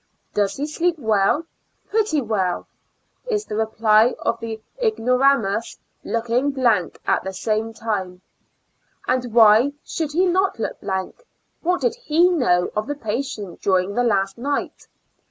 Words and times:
"Does 0.33 0.55
he 0.55 0.65
sleep 0.65 0.97
well?" 0.97 1.43
"Pretty 1.91 2.21
well," 2.23 2.65
is 3.29 3.45
the 3.45 3.55
reply 3.55 4.15
of 4.17 4.39
the 4.39 4.59
ignoramus, 4.83 5.77
looking 6.03 6.49
blank 6.49 6.99
at 7.05 7.23
the 7.23 7.31
same 7.33 7.71
time, 7.71 8.21
and 9.07 9.31
why 9.31 9.73
should 9.85 10.13
he 10.13 10.25
not 10.25 10.57
look 10.57 10.81
blank? 10.81 11.23
What 11.61 11.81
did 11.81 11.93
he 11.93 12.29
know 12.29 12.71
of 12.75 12.87
the 12.87 12.95
patient 12.95 13.61
during 13.61 13.93
the 13.93 14.03
last 14.03 14.39
night? 14.39 14.87